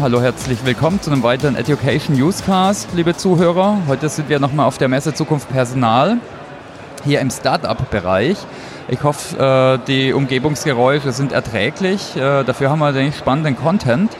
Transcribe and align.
Hallo, 0.00 0.20
herzlich 0.20 0.58
willkommen 0.64 1.00
zu 1.00 1.12
einem 1.12 1.22
weiteren 1.22 1.54
Education 1.54 2.16
Newscast, 2.16 2.88
liebe 2.94 3.16
Zuhörer. 3.16 3.78
Heute 3.86 4.08
sind 4.08 4.28
wir 4.28 4.40
nochmal 4.40 4.66
auf 4.66 4.76
der 4.76 4.88
Messe 4.88 5.14
Zukunft 5.14 5.48
Personal, 5.48 6.16
hier 7.04 7.20
im 7.20 7.30
Startup-Bereich. 7.30 8.36
Ich 8.88 9.04
hoffe, 9.04 9.78
äh, 9.80 9.86
die 9.86 10.12
Umgebungsgeräusche 10.12 11.12
sind 11.12 11.30
erträglich. 11.30 12.16
Äh, 12.16 12.42
dafür 12.42 12.70
haben 12.70 12.80
wir 12.80 12.90
den 12.90 13.12
spannenden 13.12 13.56
Content. 13.56 14.10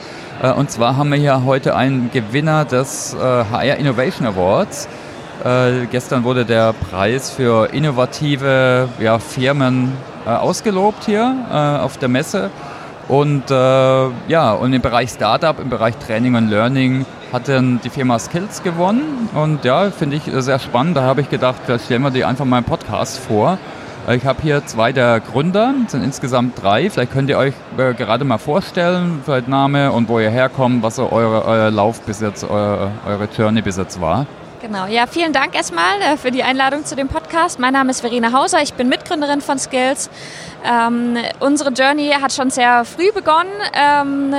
Äh, 0.41 0.53
und 0.53 0.71
zwar 0.71 0.95
haben 0.95 1.11
wir 1.11 1.17
hier 1.17 1.43
heute 1.43 1.75
einen 1.75 2.09
Gewinner 2.09 2.63
des 2.63 3.13
HR 3.19 3.75
Innovation 3.75 4.27
Awards. 4.27 4.87
Gestern 5.91 6.23
wurde 6.23 6.45
der 6.45 6.71
Preis 6.71 7.29
für 7.29 7.67
innovative 7.73 8.87
Firmen 9.19 9.91
ausgelobt 10.25 11.03
hier 11.05 11.81
auf 11.83 11.97
der 11.97 12.07
Messe. 12.07 12.49
Und 13.07 13.51
äh, 13.51 14.09
ja, 14.27 14.53
und 14.53 14.73
im 14.73 14.81
Bereich 14.81 15.11
Startup, 15.11 15.59
im 15.59 15.69
Bereich 15.69 15.95
Training 15.97 16.35
und 16.35 16.49
Learning 16.49 17.05
hat 17.31 17.47
dann 17.47 17.79
die 17.83 17.89
Firma 17.89 18.17
Skills 18.17 18.63
gewonnen. 18.63 19.29
Und 19.35 19.63
ja, 19.63 19.91
finde 19.91 20.15
ich 20.17 20.23
sehr 20.25 20.59
spannend. 20.59 20.97
Da 20.97 21.03
habe 21.03 21.21
ich 21.21 21.29
gedacht, 21.29 21.57
vielleicht 21.65 21.85
stellen 21.85 22.01
wir 22.01 22.11
die 22.11 22.25
einfach 22.25 22.45
mal 22.45 22.59
im 22.59 22.63
Podcast 22.63 23.19
vor. 23.19 23.57
Ich 24.07 24.25
habe 24.25 24.39
hier 24.41 24.63
zwei 24.65 24.91
der 24.91 25.19
Gründer, 25.19 25.73
sind 25.87 26.03
insgesamt 26.03 26.61
drei. 26.61 26.89
Vielleicht 26.89 27.11
könnt 27.11 27.29
ihr 27.29 27.39
euch 27.39 27.53
äh, 27.77 27.93
gerade 27.93 28.23
mal 28.23 28.37
vorstellen, 28.37 29.21
vielleicht 29.25 29.47
Name 29.47 29.91
und 29.91 30.09
wo 30.09 30.19
ihr 30.19 30.29
herkommt, 30.29 30.83
was 30.83 30.97
so 30.97 31.11
eure, 31.11 31.43
euer 31.45 31.71
Lauf 31.71 32.01
bis 32.01 32.21
jetzt, 32.21 32.43
eure, 32.43 32.91
eure 33.07 33.27
Journey 33.35 33.61
bis 33.63 33.77
jetzt 33.77 33.99
war. 33.99 34.27
Genau, 34.65 34.87
ja, 34.87 35.05
vielen 35.05 35.31
Dank 35.31 35.53
erstmal 35.53 36.01
äh, 36.01 36.17
für 36.17 36.31
die 36.31 36.41
Einladung 36.41 36.85
zu 36.85 36.95
dem 36.95 37.07
Podcast. 37.07 37.59
Mein 37.59 37.73
Name 37.73 37.91
ist 37.91 38.01
Verena 38.01 38.31
Hauser, 38.31 38.63
ich 38.63 38.73
bin 38.73 38.89
Mitgründerin 38.89 39.39
von 39.41 39.59
Skills. 39.59 40.09
Ähm, 40.65 41.17
unsere 41.39 41.69
Journey 41.69 42.09
hat 42.19 42.33
schon 42.33 42.49
sehr 42.49 42.83
früh 42.83 43.11
begonnen. 43.11 43.51
Ähm, 43.75 44.33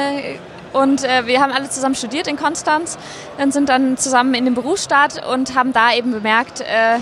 und 0.72 1.05
äh, 1.05 1.28
wir 1.28 1.41
haben 1.41 1.52
alle 1.52 1.70
zusammen 1.70 1.94
studiert 1.94 2.27
in 2.27 2.36
Konstanz 2.36 2.98
und 3.38 3.52
sind 3.52 3.68
dann 3.68 3.98
zusammen 3.98 4.34
in 4.34 4.46
den 4.46 4.55
Berufsstaat 4.55 5.24
und 5.33 5.55
haben 5.55 5.72
da 5.72 5.94
eben 5.94 6.10
bemerkt, 6.10 6.61
äh, 6.61 6.98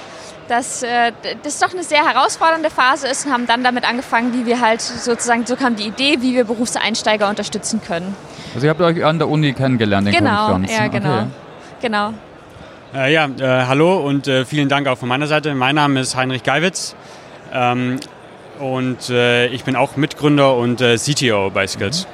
dass 0.48 0.82
äh, 0.82 1.12
das 1.42 1.58
doch 1.60 1.72
eine 1.72 1.82
sehr 1.82 2.04
herausfordernde 2.04 2.68
Phase 2.68 3.08
ist 3.08 3.24
und 3.24 3.32
haben 3.32 3.46
dann 3.46 3.64
damit 3.64 3.88
angefangen, 3.88 4.34
wie 4.34 4.44
wir 4.44 4.60
halt 4.60 4.82
sozusagen, 4.82 5.46
so 5.46 5.56
kam 5.56 5.76
die 5.76 5.86
Idee, 5.86 6.18
wie 6.20 6.34
wir 6.34 6.44
Berufseinsteiger 6.44 7.30
unterstützen 7.30 7.80
können. 7.80 8.14
Also 8.54 8.66
ihr 8.66 8.70
habt 8.70 8.82
euch 8.82 9.02
an 9.02 9.18
der 9.18 9.30
Uni 9.30 9.54
kennengelernt 9.54 10.08
in 10.08 10.12
genau, 10.12 10.48
Konstanz? 10.48 10.70
Ja, 10.70 10.88
genau. 10.88 11.14
Okay. 11.14 11.28
genau. 11.80 12.12
Äh, 12.94 13.12
ja, 13.12 13.26
äh, 13.26 13.66
hallo 13.66 13.96
und 13.96 14.28
äh, 14.28 14.44
vielen 14.44 14.68
Dank 14.68 14.86
auch 14.86 14.96
von 14.96 15.08
meiner 15.08 15.26
Seite. 15.26 15.52
Mein 15.56 15.74
Name 15.74 15.98
ist 15.98 16.14
Heinrich 16.14 16.44
Geiwitz 16.44 16.94
ähm, 17.52 17.98
und 18.60 19.10
äh, 19.10 19.48
ich 19.48 19.64
bin 19.64 19.74
auch 19.74 19.96
Mitgründer 19.96 20.54
und 20.54 20.80
äh, 20.80 20.96
CTO 20.96 21.50
bei 21.50 21.66
Skills. 21.66 22.06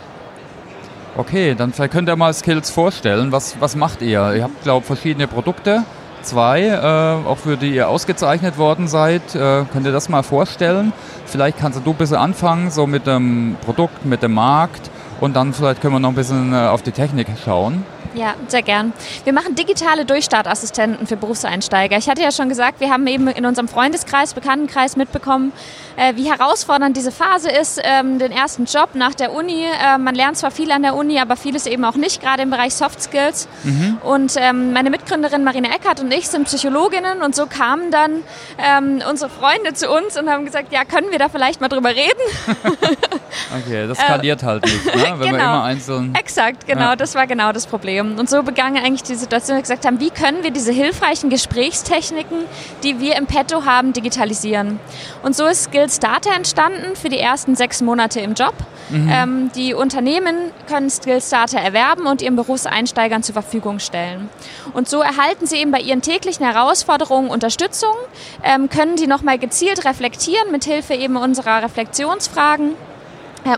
Okay, 1.19 1.55
dann 1.55 1.75
vielleicht 1.75 1.93
könnt 1.93 2.09
ihr 2.09 2.17
mal 2.17 2.33
Skills 2.33 2.71
vorstellen. 2.71 3.31
Was, 3.31 3.61
was 3.61 3.77
macht 3.77 4.01
ihr? 4.01 4.33
Ihr 4.33 4.43
habt, 4.43 4.63
glaube 4.63 4.81
ich, 4.81 4.87
verschiedene 4.87 5.29
Produkte, 5.29 5.83
zwei, 6.23 6.63
äh, 6.63 7.29
auch 7.29 7.37
für 7.37 7.59
die 7.59 7.75
ihr 7.75 7.91
ausgezeichnet 7.91 8.57
worden 8.57 8.89
seid. 8.89 9.21
könnt 9.33 9.85
ihr 9.85 9.93
das 9.93 10.09
mal 10.09 10.23
vorstellen? 10.23 10.95
Vielleicht 11.27 11.59
kannst 11.59 11.79
du 11.85 11.91
ein 11.91 11.97
bisschen 11.97 12.17
anfangen, 12.17 12.71
so 12.71 12.87
mit 12.87 13.07
dem 13.07 13.59
Produkt, 13.67 14.07
mit 14.07 14.23
dem 14.23 14.33
Markt 14.33 14.91
und 15.21 15.37
dann 15.37 15.53
vielleicht 15.53 15.83
können 15.83 15.93
wir 15.93 16.01
noch 16.01 16.09
ein 16.09 16.15
bisschen 16.15 16.55
auf 16.55 16.81
die 16.81 16.93
Technik 16.93 17.27
schauen. 17.45 17.85
Ja, 18.15 18.35
sehr 18.49 18.63
gern. 18.63 18.93
Wir 19.25 19.33
machen 19.33 19.55
digitale 19.55 20.05
Durchstartassistenten 20.05 21.07
für 21.07 21.17
Berufseinsteiger. 21.17 21.97
Ich 21.97 22.09
hatte 22.09 22.23
ja 22.23 22.33
schon 22.33 22.49
gesagt, 22.49 22.81
wir 22.81 22.91
haben 22.91 23.07
eben 23.07 23.29
in 23.29 23.47
unserem 23.47 23.69
Freundeskreis, 23.69 24.35
Bekanntenkreis 24.35 24.97
mitbekommen, 24.97 25.53
äh, 25.97 26.17
wie 26.17 26.31
herausfordernd 26.31 26.97
diese 26.97 27.13
Phase 27.13 27.51
ist, 27.51 27.81
ähm, 27.85 28.19
den 28.19 28.33
ersten 28.33 28.65
Job 28.65 28.91
nach 28.95 29.15
der 29.15 29.33
Uni. 29.33 29.65
Äh, 29.65 29.99
man 29.99 30.15
lernt 30.15 30.39
zwar 30.39 30.51
viel 30.51 30.73
an 30.73 30.83
der 30.83 30.97
Uni, 30.97 31.21
aber 31.21 31.37
vieles 31.37 31.67
eben 31.67 31.85
auch 31.85 31.95
nicht, 31.95 32.21
gerade 32.21 32.43
im 32.43 32.51
Bereich 32.51 32.75
Soft 32.75 33.01
Skills. 33.01 33.49
Mhm. 33.63 33.99
Und 34.03 34.35
ähm, 34.37 34.73
meine 34.73 34.91
Mitgründerin 34.91 35.45
Marina 35.45 35.69
Eckert 35.69 36.01
und 36.01 36.13
ich 36.13 36.29
sind 36.29 36.45
Psychologinnen 36.45 37.23
und 37.23 37.37
so 37.37 37.47
kamen 37.47 37.91
dann 37.91 38.23
ähm, 38.59 39.03
unsere 39.09 39.31
Freunde 39.31 39.75
zu 39.75 39.89
uns 39.89 40.19
und 40.19 40.29
haben 40.29 40.45
gesagt, 40.45 40.73
ja, 40.73 40.85
können 40.85 41.11
wir 41.11 41.19
da 41.19 41.29
vielleicht 41.29 41.61
mal 41.61 41.69
drüber 41.69 41.91
reden? 41.91 42.11
okay, 43.57 43.87
das 43.87 43.99
skaliert 43.99 44.43
halt 44.43 44.65
nicht, 44.65 44.85
ne? 44.85 44.93
wenn 45.19 45.19
genau. 45.19 45.31
man 45.31 45.41
immer 45.41 45.65
einzeln... 45.65 46.15
Exakt, 46.15 46.67
genau, 46.67 46.91
ja. 46.91 46.97
das 46.97 47.15
war 47.15 47.27
genau 47.27 47.53
das 47.53 47.67
Problem. 47.67 48.00
Und 48.01 48.29
so 48.29 48.43
begann 48.43 48.77
eigentlich 48.77 49.03
die 49.03 49.15
Situation, 49.15 49.59
dass 49.59 49.69
wir 49.69 49.75
gesagt 49.75 49.87
haben, 49.87 50.01
wie 50.01 50.11
können 50.11 50.43
wir 50.43 50.51
diese 50.51 50.73
hilfreichen 50.73 51.31
Gesprächstechniken, 51.31 52.39
die 52.83 53.01
wir 53.01 53.17
im 53.17 53.27
Petto 53.27 53.65
haben, 53.65 53.93
digitalisieren? 53.93 54.81
Und 55.23 55.37
so 55.37 55.47
ist 55.47 55.65
Skills 55.65 55.99
Data 55.99 56.35
entstanden 56.35 56.97
für 56.97 57.09
die 57.09 57.19
ersten 57.19 57.57
sechs 57.57 57.83
Monate 57.83 58.21
im 58.21 58.35
Job. 58.35 58.55
Mhm. 58.91 59.11
Ähm, 59.13 59.51
die 59.55 59.75
Unternehmen 59.75 60.37
können 60.69 60.91
Skills 60.91 61.31
Data 61.31 61.59
erwerben 61.59 62.07
und 62.07 62.23
ihren 62.23 62.37
Berufseinsteigern 62.37 63.23
zur 63.23 63.35
Verfügung 63.35 63.79
stellen. 63.79 64.29
Und 64.73 64.89
so 64.89 65.01
erhalten 65.01 65.47
sie 65.47 65.57
eben 65.57 65.71
bei 65.71 65.81
ihren 65.81 66.03
täglichen 66.03 66.45
Herausforderungen 66.45 67.31
Unterstützung, 67.31 67.95
ähm, 68.43 68.69
können 68.69 68.97
die 68.97 69.07
nochmal 69.07 69.39
gezielt 69.39 69.85
reflektieren 69.85 70.51
mit 70.51 70.65
Hilfe 70.65 70.95
eben 70.95 71.17
unserer 71.17 71.63
Reflexionsfragen 71.63 72.75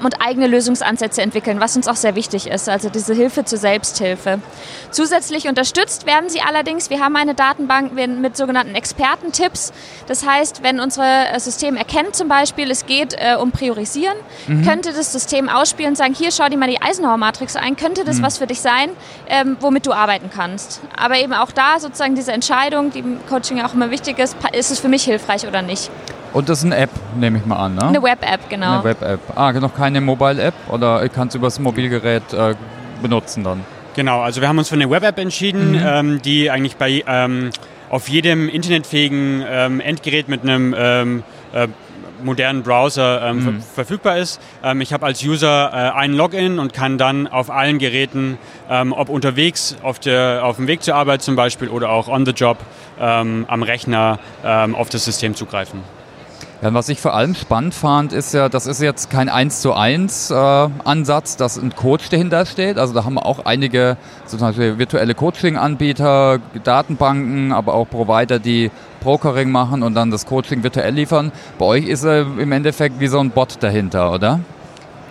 und 0.02 0.20
eigene 0.20 0.46
Lösungsansätze 0.46 1.22
entwickeln, 1.22 1.60
was 1.60 1.76
uns 1.76 1.88
auch 1.88 1.96
sehr 1.96 2.14
wichtig 2.14 2.48
ist, 2.48 2.68
also 2.68 2.88
diese 2.88 3.14
Hilfe 3.14 3.44
zur 3.44 3.58
Selbsthilfe. 3.58 4.40
Zusätzlich 4.90 5.48
unterstützt 5.48 6.06
werden 6.06 6.28
sie 6.28 6.40
allerdings, 6.40 6.90
wir 6.90 7.00
haben 7.00 7.16
eine 7.16 7.34
Datenbank 7.34 7.92
mit 7.92 8.36
sogenannten 8.36 8.74
Expertentipps. 8.74 9.72
Das 10.06 10.26
heißt, 10.26 10.62
wenn 10.62 10.80
unser 10.80 11.34
äh, 11.34 11.40
System 11.40 11.76
erkennt 11.76 12.14
zum 12.14 12.28
Beispiel, 12.28 12.70
es 12.70 12.86
geht 12.86 13.14
äh, 13.14 13.36
um 13.36 13.52
Priorisieren, 13.52 14.16
mhm. 14.46 14.64
könnte 14.64 14.92
das 14.92 15.12
System 15.12 15.48
ausspielen 15.48 15.90
und 15.90 15.96
sagen, 15.96 16.14
hier 16.14 16.30
schau 16.30 16.48
dir 16.48 16.58
mal 16.58 16.68
die 16.68 16.80
Eisenhower-Matrix 16.80 17.56
ein, 17.56 17.76
könnte 17.76 18.04
das 18.04 18.18
mhm. 18.18 18.22
was 18.22 18.38
für 18.38 18.46
dich 18.46 18.60
sein, 18.60 18.90
ähm, 19.28 19.56
womit 19.60 19.86
du 19.86 19.92
arbeiten 19.92 20.30
kannst. 20.34 20.80
Aber 20.96 21.18
eben 21.18 21.32
auch 21.32 21.52
da 21.52 21.80
sozusagen 21.80 22.14
diese 22.14 22.32
Entscheidung, 22.32 22.90
die 22.90 23.00
im 23.00 23.18
Coaching 23.28 23.60
auch 23.60 23.74
immer 23.74 23.90
wichtig 23.90 24.18
ist, 24.18 24.36
ist 24.52 24.70
es 24.70 24.78
für 24.78 24.88
mich 24.88 25.04
hilfreich 25.04 25.46
oder 25.46 25.62
nicht. 25.62 25.90
Und 26.32 26.48
das 26.48 26.60
ist 26.60 26.64
eine 26.64 26.76
App, 26.76 26.90
nehme 27.16 27.38
ich 27.38 27.46
mal 27.46 27.56
an, 27.56 27.74
ne? 27.74 27.88
Eine 27.88 28.02
Web-App, 28.02 28.48
genau. 28.48 28.74
Eine 28.74 28.84
Web-App. 28.84 29.20
Ah, 29.34 29.52
noch 29.52 29.74
keine 29.74 30.00
Mobile-App 30.00 30.54
oder 30.68 31.04
ich 31.04 31.12
kann 31.12 31.28
es 31.28 31.34
über 31.34 31.48
das 31.48 31.58
Mobilgerät 31.58 32.32
äh, 32.32 32.54
benutzen 33.02 33.44
dann? 33.44 33.64
Genau, 33.94 34.22
also 34.22 34.40
wir 34.40 34.48
haben 34.48 34.58
uns 34.58 34.68
für 34.68 34.74
eine 34.76 34.88
Web-App 34.88 35.18
entschieden, 35.18 35.72
mhm. 35.72 35.82
ähm, 35.84 36.22
die 36.22 36.50
eigentlich 36.50 36.76
bei 36.76 37.04
ähm, 37.06 37.50
auf 37.90 38.08
jedem 38.08 38.48
internetfähigen 38.48 39.44
ähm, 39.46 39.80
Endgerät 39.80 40.28
mit 40.28 40.42
einem 40.42 40.74
ähm, 40.76 41.22
äh, 41.52 41.68
modernen 42.24 42.62
Browser 42.62 43.22
ähm, 43.22 43.36
mhm. 43.36 43.60
ver 43.60 43.84
verfügbar 43.84 44.16
ist. 44.16 44.40
Ähm, 44.64 44.80
ich 44.80 44.94
habe 44.94 45.04
als 45.04 45.22
User 45.22 45.70
äh, 45.72 45.98
einen 45.98 46.14
Login 46.14 46.58
und 46.58 46.72
kann 46.72 46.96
dann 46.96 47.26
auf 47.26 47.50
allen 47.50 47.78
Geräten, 47.78 48.38
ähm, 48.70 48.94
ob 48.94 49.10
unterwegs 49.10 49.76
auf, 49.82 49.98
der, 49.98 50.40
auf 50.44 50.56
dem 50.56 50.68
Weg 50.68 50.82
zur 50.82 50.94
Arbeit 50.94 51.20
zum 51.20 51.36
Beispiel 51.36 51.68
oder 51.68 51.90
auch 51.90 52.08
on 52.08 52.24
the 52.24 52.32
job 52.32 52.58
ähm, 52.98 53.44
am 53.48 53.62
Rechner 53.62 54.18
ähm, 54.44 54.74
auf 54.74 54.88
das 54.88 55.04
System 55.04 55.34
zugreifen. 55.34 55.80
Ja, 56.62 56.72
was 56.72 56.88
ich 56.88 57.00
vor 57.00 57.12
allem 57.12 57.34
spannend 57.34 57.74
fand, 57.74 58.12
ist 58.12 58.32
ja, 58.34 58.48
das 58.48 58.68
ist 58.68 58.80
jetzt 58.80 59.10
kein 59.10 59.28
1 59.28 59.62
zu 59.62 59.74
1 59.74 60.30
äh, 60.30 60.34
Ansatz, 60.34 61.36
dass 61.36 61.58
ein 61.58 61.74
Coach 61.74 62.08
dahinter 62.08 62.46
steht. 62.46 62.78
Also 62.78 62.94
da 62.94 63.04
haben 63.04 63.14
wir 63.14 63.26
auch 63.26 63.44
einige 63.46 63.96
zum 64.26 64.38
Beispiel 64.38 64.78
virtuelle 64.78 65.16
Coaching-Anbieter, 65.16 66.38
Datenbanken, 66.62 67.50
aber 67.50 67.74
auch 67.74 67.90
Provider, 67.90 68.38
die 68.38 68.70
Brokering 69.00 69.50
machen 69.50 69.82
und 69.82 69.94
dann 69.94 70.12
das 70.12 70.24
Coaching 70.24 70.62
virtuell 70.62 70.94
liefern. 70.94 71.32
Bei 71.58 71.66
euch 71.66 71.88
ist 71.88 72.04
er 72.04 72.20
im 72.20 72.52
Endeffekt 72.52 73.00
wie 73.00 73.08
so 73.08 73.18
ein 73.18 73.30
Bot 73.30 73.56
dahinter, 73.58 74.12
oder? 74.12 74.38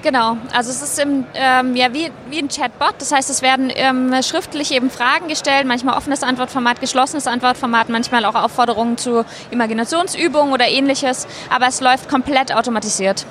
Genau, 0.03 0.37
also 0.51 0.71
es 0.71 0.81
ist 0.81 0.99
im, 0.99 1.25
ähm, 1.35 1.75
ja, 1.75 1.93
wie, 1.93 2.11
wie 2.29 2.39
ein 2.39 2.47
Chatbot. 2.47 2.95
Das 2.97 3.11
heißt, 3.11 3.29
es 3.29 3.43
werden 3.43 3.71
ähm, 3.75 4.13
schriftlich 4.23 4.73
eben 4.73 4.89
Fragen 4.89 5.27
gestellt, 5.27 5.67
manchmal 5.67 5.95
offenes 5.95 6.23
Antwortformat, 6.23 6.81
geschlossenes 6.81 7.27
Antwortformat, 7.27 7.89
manchmal 7.89 8.25
auch 8.25 8.33
Aufforderungen 8.33 8.97
zu 8.97 9.25
Imaginationsübungen 9.51 10.53
oder 10.53 10.67
ähnliches. 10.67 11.27
Aber 11.49 11.67
es 11.67 11.81
läuft 11.81 12.09
komplett 12.09 12.55
automatisiert. 12.55 13.25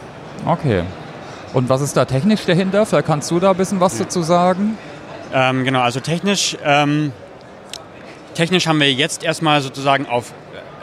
Okay. 0.47 0.85
Und 1.53 1.69
was 1.69 1.81
ist 1.81 1.97
da 1.97 2.05
technisch 2.05 2.45
dahinter? 2.47 2.87
Vielleicht 2.87 3.07
kannst 3.07 3.31
du 3.33 3.41
da 3.41 3.51
ein 3.51 3.57
bisschen 3.57 3.81
was 3.81 3.99
dazu 3.99 4.23
sagen? 4.23 4.79
Ähm, 5.33 5.65
genau, 5.65 5.81
also 5.81 5.99
technisch, 5.99 6.57
ähm, 6.65 7.13
technisch 8.35 8.69
haben 8.69 8.79
wir 8.79 8.93
jetzt 8.93 9.25
erstmal 9.25 9.61
sozusagen 9.61 10.07
auf 10.07 10.33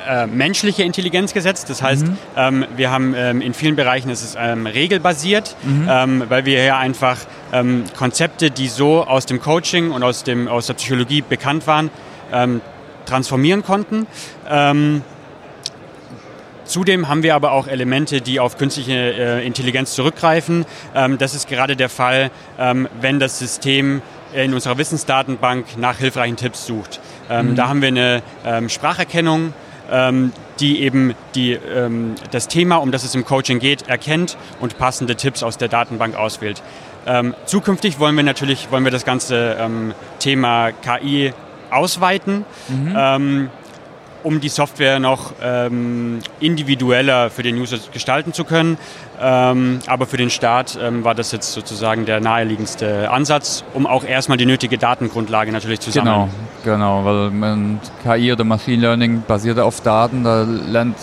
äh, 0.07 0.27
menschliche 0.27 0.83
Intelligenz 0.83 1.33
gesetzt. 1.33 1.69
Das 1.69 1.81
heißt, 1.81 2.07
mhm. 2.07 2.17
ähm, 2.35 2.65
wir 2.75 2.91
haben 2.91 3.13
ähm, 3.15 3.41
in 3.41 3.53
vielen 3.53 3.75
Bereichen 3.75 4.09
ist 4.09 4.23
es 4.23 4.37
ähm, 4.39 4.65
regelbasiert, 4.65 5.55
mhm. 5.63 5.87
Ähm, 5.89 6.23
weil 6.27 6.45
wir 6.45 6.61
hier 6.61 6.77
einfach 6.77 7.17
ähm, 7.53 7.83
Konzepte, 7.97 8.51
die 8.51 8.67
so 8.67 9.03
aus 9.05 9.25
dem 9.25 9.41
Coaching 9.41 9.91
und 9.91 10.03
aus, 10.03 10.23
dem, 10.23 10.47
aus 10.47 10.67
der 10.67 10.73
Psychologie 10.75 11.21
bekannt 11.21 11.67
waren, 11.67 11.89
transformieren 13.05 13.63
konnten. 13.63 14.05
Zudem 16.67 17.07
haben 17.07 17.23
wir 17.23 17.33
aber 17.35 17.53
auch 17.53 17.67
Elemente, 17.67 18.19
die 18.19 18.39
auf 18.41 18.57
künstliche 18.57 18.93
äh, 18.93 19.45
Intelligenz 19.45 19.95
zurückgreifen. 19.95 20.65
Ähm, 20.93 21.17
das 21.17 21.33
ist 21.33 21.47
gerade 21.47 21.77
der 21.77 21.87
Fall, 21.89 22.29
ähm, 22.59 22.89
wenn 22.99 23.19
das 23.19 23.39
System 23.39 24.01
in 24.33 24.53
unserer 24.53 24.77
Wissensdatenbank 24.77 25.77
nach 25.77 25.97
hilfreichen 25.97 26.35
Tipps 26.35 26.65
sucht. 26.67 26.99
Ähm, 27.29 27.51
mhm. 27.51 27.55
Da 27.55 27.69
haben 27.69 27.81
wir 27.81 27.87
eine 27.87 28.21
Spracherkennung, 28.69 29.53
die 30.59 30.81
eben 30.81 31.15
die, 31.35 31.53
ähm, 31.53 32.15
das 32.31 32.47
Thema, 32.47 32.77
um 32.77 32.91
das 32.91 33.03
es 33.03 33.15
im 33.15 33.25
Coaching 33.25 33.59
geht, 33.59 33.87
erkennt 33.87 34.37
und 34.59 34.77
passende 34.77 35.15
Tipps 35.15 35.43
aus 35.43 35.57
der 35.57 35.67
Datenbank 35.67 36.15
auswählt. 36.15 36.61
Ähm, 37.05 37.33
zukünftig 37.45 37.99
wollen 37.99 38.15
wir 38.15 38.23
natürlich 38.23 38.69
wollen 38.71 38.83
wir 38.83 38.91
das 38.91 39.05
ganze 39.05 39.55
ähm, 39.59 39.93
Thema 40.19 40.71
KI 40.71 41.33
ausweiten. 41.71 42.45
Mhm. 42.67 42.95
Ähm, 42.95 43.49
um 44.23 44.41
die 44.41 44.49
Software 44.49 44.99
noch 44.99 45.33
ähm, 45.41 46.19
individueller 46.41 47.29
für 47.29 47.43
den 47.43 47.55
User 47.57 47.77
gestalten 47.93 48.33
zu 48.33 48.43
können. 48.43 48.77
Ähm, 49.21 49.79
aber 49.87 50.05
für 50.05 50.17
den 50.17 50.29
Start 50.29 50.77
ähm, 50.81 51.05
war 51.05 51.15
das 51.15 51.31
jetzt 51.31 51.53
sozusagen 51.53 52.05
der 52.05 52.19
naheliegendste 52.19 53.09
Ansatz, 53.09 53.63
um 53.73 53.87
auch 53.87 54.03
erstmal 54.03 54.37
die 54.37 54.45
nötige 54.45 54.77
Datengrundlage 54.77 55.51
natürlich 55.53 55.79
zu 55.79 55.91
sammeln. 55.91 56.15
Genau, 56.15 56.29
genau 56.63 57.05
weil 57.05 57.31
KI 58.03 58.33
oder 58.33 58.43
Machine 58.43 58.81
Learning 58.81 59.23
basiert 59.27 59.59
auf 59.59 59.81
Daten, 59.81 60.23
da 60.23 60.43
lernt, 60.43 60.97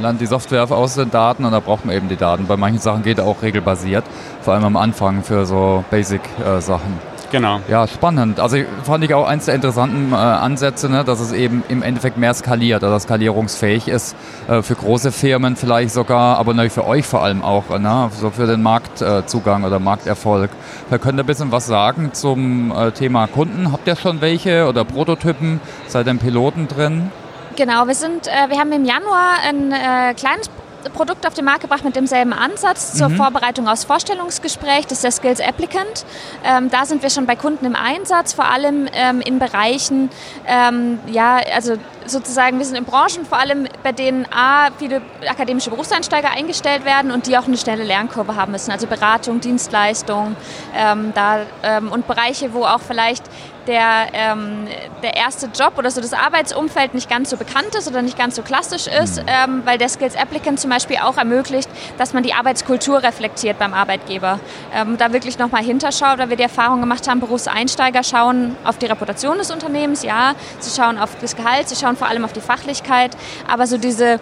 lernt 0.00 0.20
die 0.20 0.26
Software 0.26 0.70
aus 0.70 0.94
den 0.94 1.10
Daten 1.10 1.44
und 1.44 1.52
da 1.52 1.60
braucht 1.60 1.84
man 1.84 1.94
eben 1.94 2.08
die 2.08 2.16
Daten. 2.16 2.46
Bei 2.46 2.56
manchen 2.56 2.80
Sachen 2.80 3.02
geht 3.02 3.20
auch 3.20 3.42
regelbasiert, 3.42 4.04
vor 4.40 4.54
allem 4.54 4.64
am 4.64 4.76
Anfang 4.76 5.22
für 5.22 5.46
so 5.46 5.84
Basic-Sachen. 5.90 7.15
Genau. 7.30 7.60
Ja, 7.68 7.86
spannend. 7.86 8.40
Also 8.40 8.58
fand 8.84 9.04
ich 9.04 9.12
auch 9.12 9.26
eins 9.26 9.46
der 9.46 9.54
interessanten 9.54 10.12
äh, 10.12 10.16
Ansätze, 10.16 10.88
ne, 10.88 11.04
dass 11.04 11.20
es 11.20 11.32
eben 11.32 11.64
im 11.68 11.82
Endeffekt 11.82 12.16
mehr 12.16 12.32
skaliert, 12.34 12.82
oder 12.82 12.98
skalierungsfähig 13.00 13.88
ist 13.88 14.16
äh, 14.48 14.62
für 14.62 14.74
große 14.74 15.12
Firmen 15.12 15.56
vielleicht 15.56 15.92
sogar, 15.92 16.38
aber 16.38 16.54
natürlich 16.54 16.72
für 16.72 16.86
euch 16.86 17.06
vor 17.06 17.22
allem 17.22 17.42
auch, 17.42 17.78
ne, 17.78 18.10
so 18.12 18.30
für 18.30 18.46
den 18.46 18.62
Marktzugang 18.62 19.64
äh, 19.64 19.66
oder 19.66 19.78
Markterfolg. 19.78 20.50
Da 20.90 20.98
könnt 20.98 21.18
ihr 21.18 21.24
ein 21.24 21.26
bisschen 21.26 21.52
was 21.52 21.66
sagen 21.66 22.10
zum 22.12 22.72
äh, 22.72 22.92
Thema 22.92 23.26
Kunden. 23.26 23.72
Habt 23.72 23.88
ihr 23.88 23.96
schon 23.96 24.20
welche 24.20 24.66
oder 24.68 24.84
Prototypen? 24.84 25.60
Seid 25.88 26.06
ihr 26.06 26.12
im 26.12 26.18
Piloten 26.18 26.68
drin? 26.68 27.10
Genau, 27.56 27.86
wir 27.86 27.94
sind, 27.94 28.28
äh, 28.28 28.50
wir 28.50 28.58
haben 28.58 28.70
im 28.72 28.84
Januar 28.84 29.38
ein 29.48 29.72
äh, 29.72 30.14
kleines 30.14 30.48
Produkt 30.90 31.26
auf 31.26 31.34
den 31.34 31.44
Markt 31.44 31.62
gebracht 31.62 31.84
mit 31.84 31.96
demselben 31.96 32.32
Ansatz 32.32 32.94
zur 32.94 33.08
mhm. 33.08 33.16
Vorbereitung 33.16 33.68
aus 33.68 33.84
Vorstellungsgespräch. 33.84 34.86
Das 34.86 34.92
ist 34.98 35.04
der 35.04 35.12
Skills 35.12 35.40
Applicant. 35.40 36.04
Ähm, 36.44 36.70
da 36.70 36.84
sind 36.84 37.02
wir 37.02 37.10
schon 37.10 37.26
bei 37.26 37.36
Kunden 37.36 37.64
im 37.64 37.76
Einsatz, 37.76 38.32
vor 38.32 38.46
allem 38.46 38.88
ähm, 38.92 39.20
in 39.20 39.38
Bereichen, 39.38 40.10
ähm, 40.46 40.98
ja, 41.06 41.40
also 41.54 41.76
sozusagen, 42.06 42.58
wir 42.58 42.66
sind 42.66 42.76
in 42.76 42.84
Branchen 42.84 43.24
vor 43.28 43.38
allem, 43.38 43.66
bei 43.82 43.92
denen 43.92 44.26
A, 44.32 44.70
viele 44.78 45.02
akademische 45.28 45.70
Berufseinsteiger 45.70 46.30
eingestellt 46.30 46.84
werden 46.84 47.10
und 47.10 47.26
die 47.26 47.36
auch 47.36 47.46
eine 47.46 47.56
schnelle 47.56 47.84
Lernkurve 47.84 48.36
haben 48.36 48.52
müssen. 48.52 48.70
Also 48.70 48.86
Beratung, 48.86 49.40
Dienstleistung 49.40 50.36
ähm, 50.74 51.12
da, 51.14 51.40
ähm, 51.62 51.90
und 51.92 52.06
Bereiche, 52.06 52.52
wo 52.52 52.64
auch 52.64 52.80
vielleicht 52.80 53.24
der, 53.66 54.06
ähm, 54.12 54.66
der 55.02 55.16
erste 55.16 55.46
Job 55.46 55.74
oder 55.76 55.90
so 55.90 56.00
das 56.00 56.12
Arbeitsumfeld 56.12 56.94
nicht 56.94 57.10
ganz 57.10 57.30
so 57.30 57.36
bekannt 57.36 57.74
ist 57.76 57.88
oder 57.88 58.02
nicht 58.02 58.18
ganz 58.18 58.36
so 58.36 58.42
klassisch 58.42 58.86
ist, 58.86 59.22
mhm. 59.22 59.28
ähm, 59.28 59.62
weil 59.64 59.78
der 59.78 59.88
Skills 59.88 60.16
Applicant 60.16 60.60
zum 60.60 60.70
Beispiel 60.70 60.98
auch 61.02 61.16
ermöglicht, 61.18 61.68
dass 61.98 62.12
man 62.12 62.22
die 62.22 62.34
Arbeitskultur 62.34 63.02
reflektiert 63.02 63.58
beim 63.58 63.74
Arbeitgeber. 63.74 64.40
Ähm, 64.74 64.96
da 64.98 65.12
wirklich 65.12 65.38
nochmal 65.38 65.62
hinterschaut, 65.62 66.18
weil 66.18 66.30
wir 66.30 66.36
die 66.36 66.44
Erfahrung 66.44 66.80
gemacht 66.80 67.08
haben, 67.08 67.20
Berufseinsteiger 67.20 68.02
schauen 68.02 68.56
auf 68.64 68.78
die 68.78 68.86
Reputation 68.86 69.38
des 69.38 69.50
Unternehmens, 69.50 70.02
ja, 70.02 70.34
sie 70.60 70.74
schauen 70.74 70.98
auf 70.98 71.16
das 71.20 71.36
Gehalt, 71.36 71.68
sie 71.68 71.76
schauen 71.76 71.95
vor 71.96 72.08
allem 72.08 72.24
auf 72.24 72.32
die 72.32 72.40
Fachlichkeit, 72.40 73.16
aber 73.48 73.66
so 73.66 73.78
diese 73.78 74.20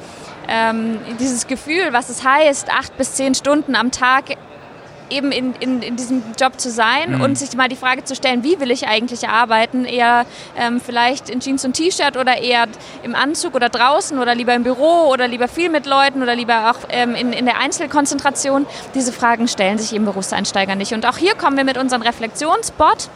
ähm, 0.49 0.99
dieses 1.19 1.47
Gefühl, 1.47 1.93
was 1.93 2.09
es 2.09 2.25
heißt, 2.25 2.71
acht 2.71 2.97
bis 2.97 3.15
zehn 3.15 3.35
Stunden 3.35 3.75
am 3.75 3.91
Tag 3.91 4.37
eben 5.11 5.33
in, 5.33 5.55
in, 5.61 5.83
in 5.83 5.97
diesem 5.97 6.23
Job 6.39 6.59
zu 6.59 6.71
sein 6.71 7.17
mhm. 7.17 7.21
und 7.21 7.39
sich 7.39 7.55
mal 7.55 7.69
die 7.69 7.77
Frage 7.77 8.05
zu 8.05 8.15
stellen, 8.15 8.43
wie 8.43 8.59
will 8.61 8.71
ich 8.71 8.87
eigentlich 8.87 9.29
arbeiten? 9.29 9.85
Eher 9.85 10.27
ähm, 10.57 10.81
vielleicht 10.81 11.29
in 11.31 11.41
Jeans 11.41 11.65
und 11.65 11.75
T-Shirt 11.75 12.17
oder 12.17 12.39
eher 12.39 12.67
im 13.03 13.15
Anzug 13.15 13.55
oder 13.55 13.69
draußen 13.69 14.19
oder 14.19 14.35
lieber 14.35 14.55
im 14.55 14.65
Büro 14.65 15.09
oder 15.11 15.29
lieber 15.29 15.49
viel 15.49 15.69
mit 15.69 15.87
Leuten 15.87 16.23
oder 16.23 16.35
lieber 16.35 16.71
auch 16.71 16.89
ähm, 16.89 17.15
in, 17.15 17.33
in 17.33 17.45
der 17.45 17.59
Einzelkonzentration. 17.59 18.67
Diese 18.95 19.13
Fragen 19.13 19.47
stellen 19.49 19.79
sich 19.79 19.95
eben 19.95 20.05
Berufseinsteiger 20.05 20.75
nicht. 20.75 20.93
Und 20.93 21.07
auch 21.07 21.19
hier 21.19 21.35
kommen 21.35 21.57
wir 21.57 21.65
mit 21.65 21.77
unserem 21.77 22.03
Reflexionsbot. 22.03 23.09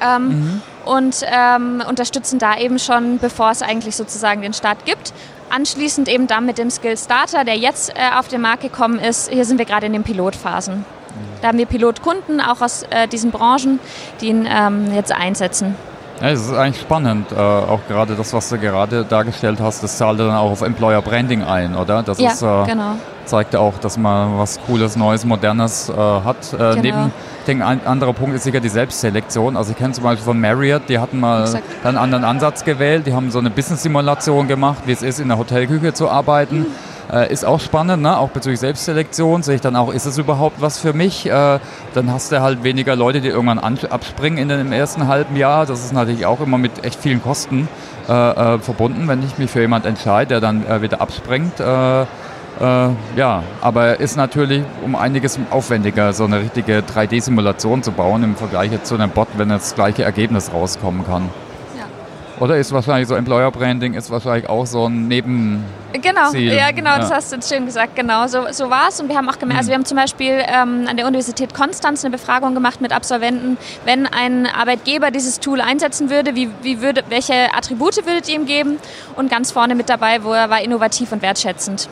Ähm, 0.00 0.28
mhm. 0.28 0.62
Und 0.84 1.24
ähm, 1.26 1.82
unterstützen 1.88 2.38
da 2.38 2.56
eben 2.56 2.78
schon, 2.78 3.18
bevor 3.18 3.50
es 3.50 3.62
eigentlich 3.62 3.96
sozusagen 3.96 4.42
den 4.42 4.52
Start 4.52 4.84
gibt. 4.84 5.12
Anschließend 5.50 6.08
eben 6.08 6.26
dann 6.26 6.46
mit 6.46 6.58
dem 6.58 6.70
Skill 6.70 6.96
Starter, 6.96 7.44
der 7.44 7.56
jetzt 7.56 7.90
äh, 7.90 8.18
auf 8.18 8.28
den 8.28 8.40
Markt 8.40 8.62
gekommen 8.62 8.98
ist. 8.98 9.30
Hier 9.30 9.44
sind 9.44 9.58
wir 9.58 9.66
gerade 9.66 9.86
in 9.86 9.92
den 9.92 10.02
Pilotphasen. 10.02 10.84
Da 11.42 11.48
haben 11.48 11.58
wir 11.58 11.66
Pilotkunden, 11.66 12.40
auch 12.40 12.60
aus 12.60 12.84
äh, 12.90 13.08
diesen 13.08 13.32
Branchen, 13.32 13.80
die 14.20 14.28
ihn 14.28 14.48
ähm, 14.48 14.94
jetzt 14.94 15.12
einsetzen. 15.12 15.74
Ja, 16.20 16.30
es 16.30 16.40
ist 16.40 16.54
eigentlich 16.54 16.80
spannend, 16.80 17.32
äh, 17.32 17.36
auch 17.36 17.80
gerade 17.88 18.14
das, 18.14 18.32
was 18.32 18.48
du 18.48 18.58
gerade 18.58 19.04
dargestellt 19.04 19.58
hast, 19.60 19.82
das 19.82 19.98
zahlt 19.98 20.20
dann 20.20 20.30
auch 20.30 20.52
auf 20.52 20.62
Employer 20.62 21.02
Branding 21.02 21.42
ein, 21.42 21.74
oder? 21.74 22.02
Das 22.04 22.18
ja, 22.20 22.30
ist, 22.30 22.42
äh, 22.42 22.64
genau. 22.66 22.94
Zeigt 23.24 23.56
auch, 23.56 23.78
dass 23.78 23.96
man 23.96 24.38
was 24.38 24.60
Cooles, 24.66 24.96
Neues, 24.96 25.24
Modernes 25.24 25.88
äh, 25.88 25.94
hat. 25.94 26.52
Äh, 26.52 26.56
genau. 26.56 26.74
Neben 26.82 27.12
dem 27.46 27.62
ein 27.62 27.86
anderer 27.86 28.12
Punkt 28.12 28.36
ist 28.36 28.44
sicher 28.44 28.60
die 28.60 28.68
Selbstselektion. 28.68 29.56
Also 29.56 29.72
ich 29.72 29.78
kenne 29.78 29.92
zum 29.92 30.04
Beispiel 30.04 30.24
von 30.24 30.40
Marriott, 30.40 30.82
die 30.88 30.98
hatten 30.98 31.20
mal 31.20 31.42
Exakt. 31.42 31.64
einen 31.84 31.98
anderen 31.98 32.24
Ansatz 32.24 32.64
gewählt. 32.64 33.06
Die 33.06 33.14
haben 33.14 33.30
so 33.30 33.38
eine 33.38 33.50
Business-Simulation 33.50 34.48
gemacht, 34.48 34.82
wie 34.86 34.92
es 34.92 35.02
ist, 35.02 35.20
in 35.20 35.28
der 35.28 35.38
Hotelküche 35.38 35.92
zu 35.92 36.08
arbeiten. 36.08 36.60
Mhm 36.60 36.66
äh, 37.12 37.32
ist 37.32 37.44
auch 37.44 37.60
spannend, 37.60 38.02
ne? 38.02 38.16
auch 38.16 38.30
bezüglich 38.30 38.60
Selbstselektion. 38.60 39.42
Sehe 39.42 39.56
ich 39.56 39.60
dann 39.60 39.76
auch, 39.76 39.92
ist 39.92 40.06
es 40.06 40.18
überhaupt 40.18 40.60
was 40.60 40.78
für 40.78 40.92
mich? 40.92 41.26
Äh, 41.26 41.58
dann 41.94 42.10
hast 42.10 42.32
du 42.32 42.40
halt 42.40 42.64
weniger 42.64 42.96
Leute, 42.96 43.20
die 43.20 43.28
irgendwann 43.28 43.58
abspringen 43.58 44.38
in 44.38 44.48
dem 44.48 44.72
ersten 44.72 45.08
halben 45.08 45.36
Jahr. 45.36 45.66
Das 45.66 45.84
ist 45.84 45.92
natürlich 45.92 46.26
auch 46.26 46.40
immer 46.40 46.58
mit 46.58 46.84
echt 46.84 47.00
vielen 47.00 47.22
Kosten 47.22 47.68
äh, 48.08 48.12
äh 48.12 48.58
verbunden, 48.58 49.08
wenn 49.08 49.22
ich 49.22 49.38
mich 49.38 49.50
für 49.50 49.60
jemanden 49.60 49.88
entscheide, 49.88 50.28
der 50.28 50.40
dann 50.40 50.66
äh, 50.66 50.82
wieder 50.82 51.00
abspringt. 51.00 51.60
Äh, 52.62 52.90
ja, 53.16 53.42
aber 53.60 53.98
ist 53.98 54.16
natürlich 54.16 54.62
um 54.84 54.94
einiges 54.94 55.36
aufwendiger, 55.50 56.12
so 56.12 56.24
eine 56.24 56.38
richtige 56.38 56.78
3D-Simulation 56.78 57.82
zu 57.82 57.90
bauen 57.90 58.22
im 58.22 58.36
Vergleich 58.36 58.70
zu 58.84 58.94
einem 58.94 59.10
Bot, 59.10 59.28
wenn 59.36 59.48
das 59.48 59.74
gleiche 59.74 60.04
Ergebnis 60.04 60.52
rauskommen 60.52 61.04
kann. 61.04 61.28
Oder 62.38 62.56
ist 62.56 62.72
wahrscheinlich 62.72 63.06
so 63.06 63.14
Employer 63.14 63.52
Branding 63.52 63.94
ist 63.94 64.10
wahrscheinlich 64.10 64.48
auch 64.48 64.66
so 64.66 64.86
ein 64.86 65.06
Neben 65.06 65.64
Genau, 65.92 66.30
Ziel. 66.30 66.52
ja 66.52 66.72
genau, 66.72 66.90
ja. 66.90 66.98
das 66.98 67.12
hast 67.12 67.30
du 67.30 67.36
jetzt 67.36 67.52
schön 67.52 67.66
gesagt, 67.66 67.94
genau, 67.94 68.26
so, 68.26 68.46
so 68.50 68.68
war 68.68 68.88
es 68.88 69.00
und 69.00 69.08
wir 69.08 69.16
haben 69.16 69.28
auch 69.28 69.38
gemerkt, 69.38 69.58
also 69.58 69.70
wir 69.70 69.76
haben 69.76 69.84
zum 69.84 69.96
Beispiel 69.96 70.42
ähm, 70.48 70.86
an 70.88 70.96
der 70.96 71.06
Universität 71.06 71.54
Konstanz 71.54 72.04
eine 72.04 72.10
Befragung 72.10 72.54
gemacht 72.54 72.80
mit 72.80 72.92
Absolventen, 72.92 73.58
wenn 73.84 74.06
ein 74.06 74.46
Arbeitgeber 74.46 75.12
dieses 75.12 75.38
Tool 75.38 75.60
einsetzen 75.60 76.10
würde, 76.10 76.34
wie, 76.34 76.48
wie 76.62 76.80
würde, 76.80 77.04
welche 77.10 77.54
Attribute 77.54 78.04
würdet 78.06 78.28
ihr 78.28 78.34
ihm 78.34 78.46
geben 78.46 78.78
und 79.14 79.30
ganz 79.30 79.52
vorne 79.52 79.76
mit 79.76 79.88
dabei, 79.88 80.24
wo 80.24 80.32
er 80.32 80.50
war 80.50 80.62
innovativ 80.62 81.12
und 81.12 81.22
wertschätzend. 81.22 81.88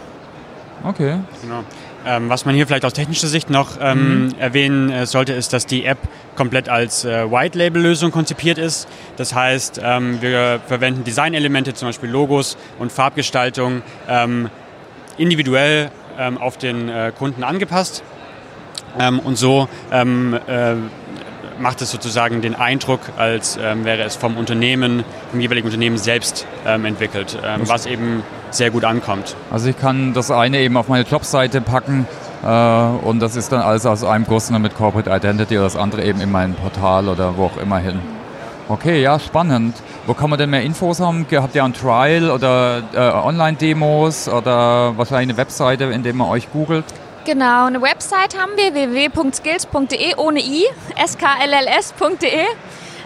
Okay. 0.85 1.19
Genau. 1.43 1.65
Ähm, 2.07 2.31
was 2.31 2.47
man 2.47 2.55
hier 2.55 2.67
vielleicht 2.67 2.87
aus 2.87 2.95
technischer 2.95 3.27
Sicht 3.27 3.51
noch 3.51 3.73
ähm, 3.81 4.29
mhm. 4.29 4.35
erwähnen 4.39 4.91
äh, 4.91 5.05
sollte, 5.05 5.35
ist, 5.35 5.53
dass 5.53 5.67
die 5.67 5.85
App 5.85 5.99
komplett 6.35 6.71
als 6.71 7.05
äh, 7.05 7.31
White-Label-Lösung 7.31 8.11
konzipiert 8.11 8.57
ist. 8.57 8.89
Das 9.17 9.35
heißt, 9.35 9.81
ähm, 9.85 10.23
wir 10.23 10.61
verwenden 10.67 11.05
Designelemente, 11.05 11.75
zum 11.75 11.89
Beispiel 11.89 12.09
Logos 12.09 12.57
und 12.79 12.91
Farbgestaltung, 12.91 13.83
ähm, 14.09 14.49
individuell 15.19 15.91
ähm, 16.19 16.39
auf 16.39 16.57
den 16.57 16.89
äh, 16.89 17.13
Kunden 17.17 17.45
angepasst. 17.45 18.03
Ähm, 18.99 19.19
und 19.19 19.37
so 19.37 19.69
äh, 19.91 20.05
macht 21.59 21.83
es 21.83 21.91
sozusagen 21.91 22.41
den 22.41 22.55
Eindruck, 22.55 23.01
als 23.19 23.59
wäre 23.59 24.03
es 24.03 24.17
vom 24.17 24.39
Unternehmen, 24.39 25.05
vom 25.31 25.41
jeweiligen 25.41 25.67
Unternehmen 25.67 25.99
selbst 25.99 26.47
entwickelt, 26.65 27.39
was 27.67 27.85
eben 27.85 28.23
sehr 28.51 28.71
gut 28.71 28.85
ankommt. 28.85 29.37
Also 29.51 29.69
ich 29.69 29.79
kann 29.79 30.13
das 30.15 30.31
eine 30.31 30.59
eben 30.59 30.77
auf 30.77 30.89
meine 30.89 31.05
Jobseite 31.05 31.61
packen 31.61 32.07
äh, 32.43 32.47
und 32.47 33.21
das 33.21 33.37
ist 33.37 33.53
dann 33.53 33.61
alles 33.61 33.87
aus 33.87 34.05
einem 34.05 34.25
Guss 34.25 34.51
mit 34.51 34.75
Corporate 34.75 35.11
Identity 35.11 35.57
oder 35.57 35.65
das 35.65 35.77
andere 35.77 36.05
eben 36.05 36.21
in 36.21 36.31
meinem 36.31 36.55
Portal 36.55 37.09
oder 37.09 37.37
wo 37.37 37.47
auch 37.47 37.57
immer 37.57 37.79
hin. 37.79 38.01
Okay, 38.69 39.03
ja, 39.03 39.19
spannend. 39.19 39.75
Wo 40.07 40.15
kann 40.15 40.31
man 40.31 40.39
denn 40.39 40.51
mehr 40.51 40.63
Infos 40.63 41.01
haben? 41.01 41.27
Habt 41.33 41.55
ihr 41.57 41.65
ein 41.65 41.75
Trial 41.75 42.31
oder 42.31 42.83
äh, 42.95 42.99
Online-Demos 42.99 44.29
oder 44.29 44.97
wahrscheinlich 44.97 45.31
eine 45.31 45.37
Webseite, 45.37 45.85
in 45.85 46.05
der 46.05 46.15
man 46.15 46.29
euch 46.29 46.53
googelt? 46.53 46.85
Genau, 47.27 47.67
eine 47.67 47.83
Website 47.83 48.39
haben 48.41 48.53
wir, 48.57 48.73
www.skills.de 48.73 50.15
ohne 50.17 50.41
i, 50.41 50.65
skls.de. 50.97 52.47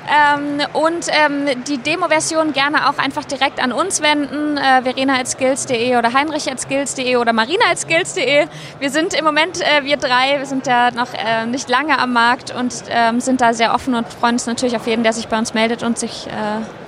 Ähm, 0.07 0.61
und 0.75 1.07
ähm, 1.09 1.65
die 1.67 1.79
Demo-Version 1.79 2.53
gerne 2.53 2.89
auch 2.89 2.99
einfach 2.99 3.25
direkt 3.25 3.63
an 3.63 3.73
uns 3.73 4.03
wenden, 4.03 4.59
äh, 4.59 4.83
verena.skills.de 4.83 5.97
oder 5.97 6.13
heinrich.skills.de 6.13 7.17
oder 7.17 7.33
marina.skills.de. 7.33 8.47
Wir 8.81 8.91
sind 8.91 9.15
im 9.15 9.25
Moment, 9.25 9.61
äh, 9.61 9.85
wir 9.85 9.97
drei, 9.97 10.39
wir 10.39 10.47
sind 10.47 10.67
ja 10.67 10.91
noch 10.91 11.15
äh, 11.15 11.47
nicht 11.47 11.69
lange 11.69 11.99
am 11.99 12.13
Markt 12.13 12.55
und 12.55 12.85
ähm, 12.89 13.21
sind 13.21 13.41
da 13.41 13.55
sehr 13.55 13.75
offen 13.75 13.95
und 13.95 14.07
freuen 14.09 14.35
uns 14.35 14.47
natürlich 14.47 14.77
auf 14.77 14.87
jeden, 14.87 15.03
der 15.03 15.13
sich 15.13 15.29
bei 15.29 15.39
uns 15.39 15.55
meldet 15.55 15.83
und 15.83 15.99
sich... 15.99 16.27
Äh, 16.27 16.31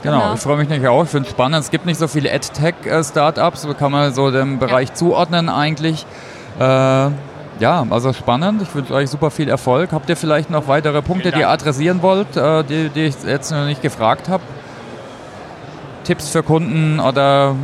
genau, 0.03 0.21
genau, 0.21 0.35
ich 0.35 0.41
freue 0.41 0.57
mich 0.59 0.69
natürlich 0.69 0.89
auch, 0.89 1.05
ich 1.05 1.11
finde 1.11 1.27
es 1.27 1.33
spannend. 1.33 1.65
Es 1.65 1.71
gibt 1.71 1.87
nicht 1.87 1.99
so 1.99 2.09
viele 2.09 2.31
AdTech-Startups, 2.33 3.63
so 3.63 3.75
kann 3.75 3.93
man 3.93 4.13
so 4.13 4.31
dem 4.31 4.59
Bereich 4.59 4.91
ja. 4.91 4.95
zuordnen 4.95 5.49
eigentlich. 5.49 6.05
Ja, 7.59 7.87
also 7.89 8.13
spannend. 8.13 8.61
Ich 8.63 8.75
wünsche 8.75 8.93
euch 8.93 9.09
super 9.09 9.31
viel 9.31 9.49
Erfolg. 9.49 9.93
Habt 9.93 10.09
ihr 10.11 10.17
vielleicht 10.17 10.51
noch 10.51 10.69
weitere 10.69 11.01
Punkte, 11.01 11.33
die 11.33 11.41
ihr 11.41 11.49
adressieren 11.49 12.03
wollt, 12.03 12.37
äh, 12.37 12.63
die, 12.65 12.91
die 12.91 13.05
ich 13.07 13.15
jetzt 13.25 13.51
noch 13.51 13.65
nicht 13.65 13.81
gefragt 13.83 14.29
habe? 14.29 14.43
Tipps 16.05 16.29
für 16.29 16.43
Kunden 16.43 17.01
oder 17.01 17.55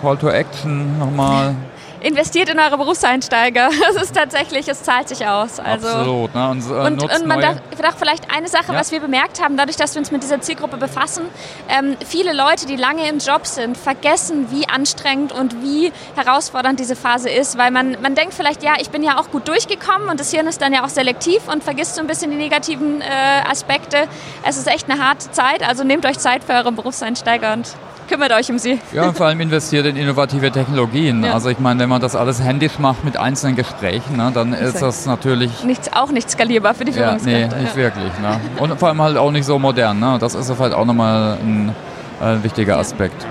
Call 0.00 0.16
to 0.16 0.28
Action 0.30 0.98
nochmal? 0.98 1.54
Investiert 2.00 2.48
in 2.48 2.58
eure 2.58 2.76
Berufseinsteiger. 2.76 3.70
Das 3.90 4.02
ist 4.02 4.14
tatsächlich, 4.14 4.68
es 4.68 4.82
zahlt 4.82 5.08
sich 5.08 5.26
aus. 5.26 5.58
Also 5.58 5.88
Absolut. 5.88 6.34
Ne? 6.34 6.50
Und, 6.50 6.70
äh, 6.70 6.72
und, 6.72 7.02
und 7.02 7.26
man 7.26 7.40
darf, 7.40 7.56
darf, 7.80 7.96
vielleicht 7.98 8.32
eine 8.32 8.46
Sache, 8.46 8.72
ja. 8.72 8.78
was 8.78 8.92
wir 8.92 9.00
bemerkt 9.00 9.42
haben, 9.42 9.56
dadurch, 9.56 9.76
dass 9.76 9.94
wir 9.94 10.00
uns 10.00 10.12
mit 10.12 10.22
dieser 10.22 10.40
Zielgruppe 10.40 10.76
befassen, 10.76 11.24
ähm, 11.68 11.96
viele 12.06 12.32
Leute, 12.32 12.66
die 12.66 12.76
lange 12.76 13.08
im 13.08 13.18
Job 13.18 13.46
sind, 13.46 13.76
vergessen, 13.76 14.46
wie 14.50 14.68
anstrengend 14.68 15.32
und 15.32 15.62
wie 15.62 15.92
herausfordernd 16.14 16.78
diese 16.78 16.94
Phase 16.94 17.30
ist, 17.30 17.58
weil 17.58 17.70
man, 17.70 17.96
man 18.00 18.14
denkt 18.14 18.34
vielleicht, 18.34 18.62
ja, 18.62 18.74
ich 18.78 18.90
bin 18.90 19.02
ja 19.02 19.18
auch 19.18 19.30
gut 19.30 19.48
durchgekommen 19.48 20.08
und 20.08 20.20
das 20.20 20.30
Hirn 20.30 20.46
ist 20.46 20.62
dann 20.62 20.72
ja 20.72 20.84
auch 20.84 20.88
selektiv 20.88 21.48
und 21.48 21.64
vergisst 21.64 21.96
so 21.96 22.00
ein 22.00 22.06
bisschen 22.06 22.30
die 22.30 22.36
negativen 22.36 23.00
äh, 23.00 23.04
Aspekte. 23.50 24.06
Es 24.46 24.56
ist 24.56 24.68
echt 24.68 24.88
eine 24.88 25.02
harte 25.02 25.30
Zeit, 25.32 25.66
also 25.66 25.82
nehmt 25.84 26.06
euch 26.06 26.18
Zeit 26.18 26.44
für 26.44 26.52
eure 26.52 26.72
Berufseinsteiger 26.72 27.54
und 27.54 27.66
kümmert 28.10 28.32
euch 28.32 28.50
um 28.50 28.58
sie. 28.58 28.78
Ja, 28.92 29.04
und 29.04 29.16
vor 29.16 29.26
allem 29.26 29.40
investiert 29.40 29.86
in 29.86 29.96
innovative 29.96 30.50
Technologien. 30.50 31.24
Ja. 31.24 31.32
Also 31.32 31.48
ich 31.48 31.58
meine, 31.58 31.80
wenn 31.80 31.88
man 31.88 32.00
das 32.00 32.16
alles 32.16 32.42
händisch 32.42 32.78
macht 32.78 33.04
mit 33.04 33.16
einzelnen 33.16 33.56
Gesprächen, 33.56 34.16
ne, 34.16 34.30
dann 34.34 34.52
ist 34.52 34.82
das 34.82 35.06
natürlich... 35.06 35.64
Nichts, 35.64 35.92
auch 35.92 36.10
nicht 36.10 36.30
skalierbar 36.30 36.74
für 36.74 36.84
die 36.84 36.92
Führungskräfte. 36.92 37.40
Ja, 37.40 37.48
nee, 37.48 37.62
nicht 37.62 37.76
ja. 37.76 37.82
wirklich. 37.82 38.12
Ne? 38.20 38.40
Und 38.58 38.78
vor 38.78 38.88
allem 38.88 39.00
halt 39.00 39.16
auch 39.16 39.30
nicht 39.30 39.44
so 39.44 39.58
modern. 39.58 40.00
Ne? 40.00 40.18
Das 40.20 40.34
ist 40.34 40.58
halt 40.58 40.74
auch 40.74 40.84
nochmal 40.84 41.38
ein, 41.40 41.74
ein 42.20 42.42
wichtiger 42.42 42.78
Aspekt. 42.78 43.24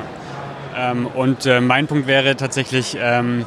Ähm, 0.77 1.07
und 1.07 1.45
äh, 1.45 1.59
mein 1.61 1.87
Punkt 1.87 2.07
wäre 2.07 2.35
tatsächlich... 2.35 2.97
Ähm, 2.99 3.45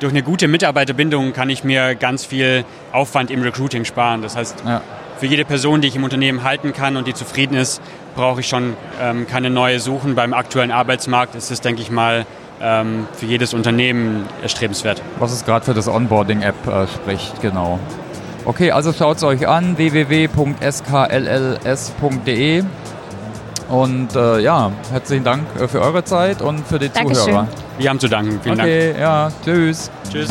durch 0.00 0.12
eine 0.12 0.24
gute 0.24 0.48
Mitarbeiterbindung 0.48 1.32
kann 1.32 1.48
ich 1.48 1.62
mir 1.62 1.94
ganz 1.94 2.24
viel 2.24 2.64
Aufwand 2.92 3.30
im 3.30 3.42
Recruiting 3.42 3.84
sparen. 3.84 4.22
Das 4.22 4.36
heißt, 4.36 4.64
ja. 4.66 4.82
Für 5.18 5.26
jede 5.26 5.44
Person, 5.44 5.80
die 5.80 5.88
ich 5.88 5.96
im 5.96 6.04
Unternehmen 6.04 6.44
halten 6.44 6.72
kann 6.72 6.96
und 6.96 7.06
die 7.06 7.14
zufrieden 7.14 7.56
ist, 7.56 7.80
brauche 8.14 8.40
ich 8.40 8.48
schon 8.48 8.76
ähm, 9.00 9.26
keine 9.26 9.50
neue 9.50 9.80
suchen. 9.80 10.14
Beim 10.14 10.32
aktuellen 10.34 10.70
Arbeitsmarkt 10.70 11.34
ist 11.34 11.50
es, 11.50 11.60
denke 11.60 11.82
ich 11.82 11.90
mal, 11.90 12.26
ähm, 12.60 13.06
für 13.12 13.26
jedes 13.26 13.52
Unternehmen 13.54 14.26
erstrebenswert. 14.42 15.02
Was 15.18 15.32
es 15.32 15.44
gerade 15.44 15.64
für 15.64 15.74
das 15.74 15.88
Onboarding-App 15.88 16.66
äh, 16.66 16.86
spricht, 16.86 17.42
genau. 17.42 17.80
Okay, 18.44 18.70
also 18.70 18.92
schaut 18.92 19.16
es 19.16 19.22
euch 19.22 19.48
an, 19.48 19.78
www.sklls.de 19.78 20.34
und 23.68 24.14
äh, 24.14 24.40
ja, 24.40 24.70
herzlichen 24.92 25.24
Dank 25.24 25.44
äh, 25.58 25.66
für 25.66 25.80
eure 25.80 26.04
Zeit 26.04 26.42
und 26.42 26.66
für 26.66 26.78
die 26.78 26.90
Dankeschön. 26.90 27.24
Zuhörer. 27.24 27.48
Wir 27.78 27.90
haben 27.90 27.98
zu 27.98 28.08
danken. 28.08 28.38
Vielen 28.42 28.60
okay, 28.60 28.92
Dank. 28.92 28.96
Okay, 28.96 29.00
ja, 29.00 29.32
tschüss. 29.44 29.90
Tschüss. 30.10 30.28